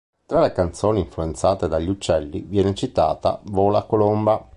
[0.25, 4.43] Tra le canzoni influenzate dagli uccelli viene citata "Vola colomba".